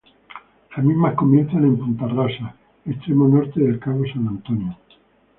[0.75, 2.55] Las mismas comienzan en punta Rasa,
[2.87, 4.75] extremo norte del cabo San Antonio.